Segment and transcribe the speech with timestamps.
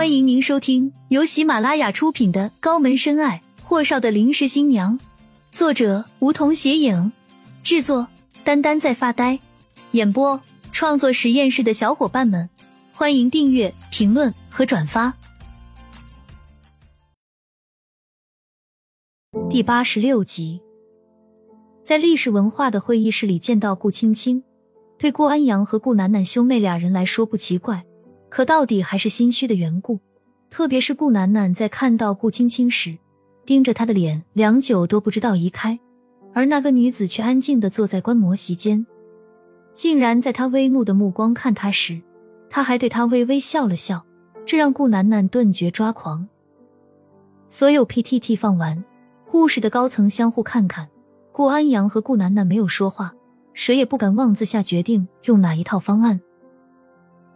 [0.00, 4.98] 欢迎您收听由喜马拉雅出品的《高门深爱：霍少的临时新娘》，
[5.52, 7.12] 作者梧桐斜影，
[7.62, 8.08] 制作
[8.42, 9.38] 丹丹在发呆，
[9.90, 10.40] 演播
[10.72, 12.48] 创作实验室的小伙伴们，
[12.94, 15.12] 欢迎订阅、评论和转发。
[19.50, 20.62] 第八十六集，
[21.84, 24.42] 在历史文化的会议室里见到顾青青，
[24.96, 27.84] 对顾安阳和顾楠楠兄妹俩人来说不奇怪。
[28.30, 29.98] 可到底还是心虚的缘故，
[30.48, 32.96] 特别是顾楠楠在看到顾青青时，
[33.44, 35.78] 盯着她的脸良久都不知道移开，
[36.32, 38.86] 而那个女子却安静的坐在观摩席间，
[39.74, 42.00] 竟然在她微怒的目光看她时，
[42.48, 44.06] 她还对她微微笑了笑，
[44.46, 46.28] 这让顾楠楠顿觉抓狂。
[47.48, 48.84] 所有 PTT 放完，
[49.26, 50.88] 故事的高层相互看看，
[51.32, 53.12] 顾安阳和顾楠楠没有说话，
[53.54, 56.20] 谁也不敢妄自下决定用哪一套方案。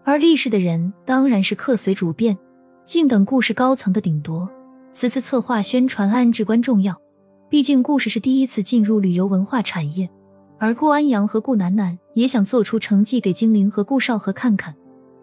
[0.05, 2.37] 而立氏的人当然是客随主便，
[2.85, 4.49] 静等故事高层的顶夺。
[4.93, 6.95] 此次策划宣传案至关重要，
[7.49, 10.09] 毕竟故事是第一次进入旅游文化产业，
[10.59, 14.77] 而顾安阳和顾楠楠也想做出成绩给精灵和顾少河看看，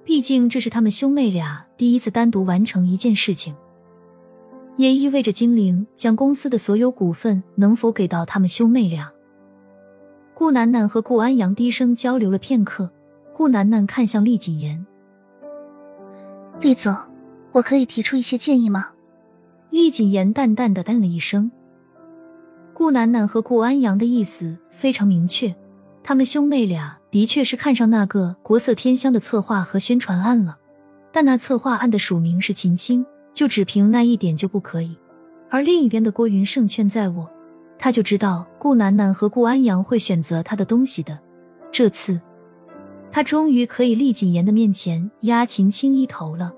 [0.04, 3.56] 毕竟这是他们兄妹俩第一次单独完成一件事情，
[4.78, 9.10] 也意味着精灵将公司的所有股份能否给到他们兄妹俩。
[10.34, 12.90] 顾楠楠和顾安阳低声交流了片刻。
[13.34, 14.86] 顾楠楠看向厉谨言
[16.62, 16.96] ：“厉总，
[17.54, 18.90] 我可以提出一些建议吗？”
[19.72, 21.52] 厉谨言淡淡的嗯了一声。
[22.74, 25.56] 顾楠楠和顾安阳的意思非常明确，
[26.04, 30.58] 他们兄妹俩的确是看上那个国色天香的策划和宣传案了，
[31.12, 34.98] 但那策划案的署名是秦青，就只凭那一点就不可以。
[35.50, 37.30] 而另一边的郭云胜劝在我，
[37.78, 41.18] 他就知道顾楠楠和顾安阳会选择他的东西的，
[41.72, 42.20] 这次。
[43.12, 46.54] 他终于可以厉谨言的面前压秦青一头了。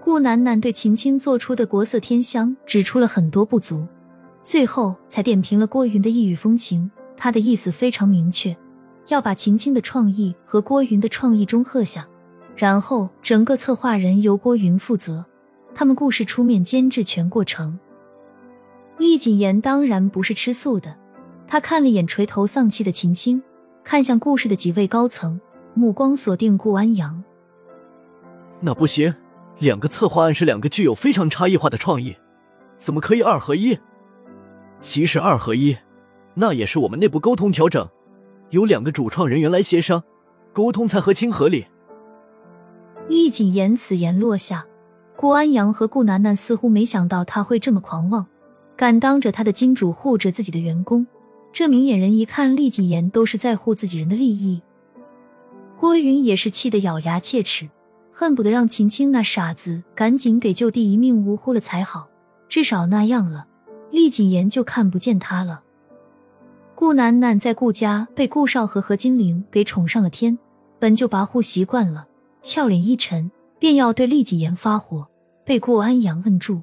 [0.00, 3.86] 顾楠楠对秦青做出的国色天香指出了很多不足，
[4.42, 6.90] 最后才点评了郭云的异域风情。
[7.16, 8.56] 他的意思非常明确，
[9.08, 12.08] 要把秦青的创意和郭云的创意中和下，
[12.56, 15.26] 然后整个策划人由郭云负责，
[15.74, 17.78] 他们故事出面监制全过程。
[18.98, 20.96] 厉谨言当然不是吃素的，
[21.46, 23.42] 他看了眼垂头丧气的秦青。
[23.82, 25.40] 看向顾氏的几位高层，
[25.74, 27.22] 目光锁定顾安阳。
[28.60, 29.14] 那不行，
[29.58, 32.16] 两个策划案是两个具有非常差异化的创意，
[32.76, 33.78] 怎么可以二合一？
[34.80, 35.76] 其实二合一，
[36.34, 37.88] 那也是我们内部沟通调整，
[38.50, 40.02] 由两个主创人员来协商
[40.52, 41.66] 沟通才合情合理。
[43.08, 44.66] 厉谨言此言落下，
[45.16, 48.26] 顾安阳和顾楠楠似乎没想到他会这么狂妄，
[48.76, 51.06] 敢当着他的金主护着自己的员工。
[51.58, 54.62] 这明眼人一看，厉谨言都是在乎自己人的利益。
[55.76, 57.68] 郭云也是气得咬牙切齿，
[58.12, 62.08] 恨不得让秦青那傻子赶紧给就地一命呜呼了才好，
[62.48, 63.48] 至少那样了，
[63.90, 65.64] 厉谨言就看不见他了。
[66.76, 70.38] 顾楠楠在顾家被顾少和何金玲给宠上了天，
[70.78, 72.06] 本就跋扈习惯了，
[72.40, 75.08] 俏脸一沉，便要对厉谨言发火，
[75.44, 76.62] 被顾安阳摁住。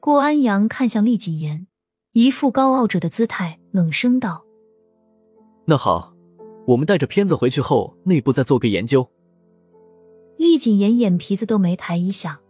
[0.00, 1.68] 顾安阳看向厉谨言，
[2.14, 3.57] 一副高傲者的姿态。
[3.70, 4.44] 冷声道
[5.66, 6.14] ：“那好，
[6.66, 9.06] 我们带着片子回去后，内部再做个研究。”
[10.38, 12.40] 厉谨言眼皮子都没抬一下。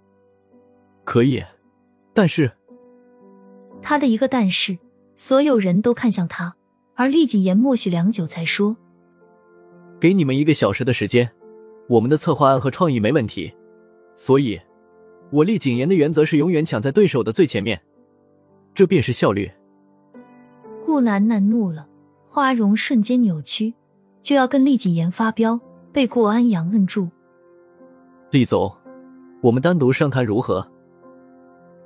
[1.05, 1.43] 可以，
[2.13, 2.53] 但是
[3.81, 4.79] 他的一个但是，
[5.15, 6.55] 所有人都看向他，
[6.95, 8.77] 而厉谨言默许良久，才说
[9.99, 11.31] ：“给你们一个小时的时间，
[11.89, 13.53] 我们的策划案和创意没问题，
[14.15, 14.61] 所以，
[15.33, 17.81] 我厉谨言的原则是永远抢在对手的最前面，
[18.73, 19.51] 这便是效率。”
[20.89, 21.87] 顾楠楠怒了，
[22.27, 23.75] 花容瞬间扭曲，
[24.23, 25.61] 就要跟厉谨言发飙，
[25.93, 27.11] 被顾安阳摁住。
[28.31, 28.75] 厉总，
[29.43, 30.67] 我们单独商谈如何？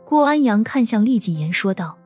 [0.06, 1.98] 顾安阳看向厉谨言说道。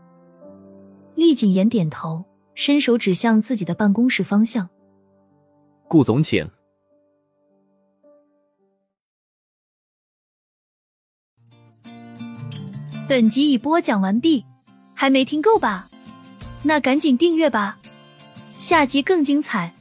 [1.17, 2.25] 厉谨言点头，
[2.55, 4.67] 伸手指向自己的办公室方向。
[5.89, 6.49] 顾总，请。
[13.07, 14.47] 本集已播讲完毕，
[14.95, 15.91] 还没听够吧？
[16.67, 17.79] 那赶紧订阅吧，
[18.59, 19.76] 下集更精彩。